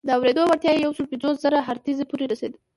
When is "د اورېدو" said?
0.07-0.41